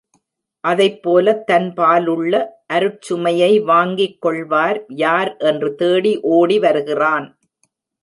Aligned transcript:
அதைப்போலத் 0.63 1.43
தன்பாலுள்ள 1.51 2.33
அருட்சுமையை 2.73 3.51
வாங்கிக் 3.63 4.19
கொள்வார் 4.21 4.83
யார் 4.97 5.37
என்று 5.45 5.71
தேடி 5.75 6.19
ஓடி 6.31 6.59
வருகிறான். 6.59 7.27